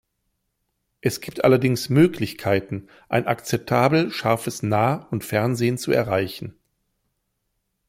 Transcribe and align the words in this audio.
Es 1.01 1.21
gibt 1.21 1.43
allerdings 1.43 1.89
Möglichkeiten, 1.89 2.87
ein 3.07 3.27
akzeptabel 3.27 4.09
scharfes 4.11 4.63
Nah- 4.63 5.07
und 5.11 5.23
Fernsehen 5.23 5.77
zu 5.77 5.91
erreichen. 5.91 6.55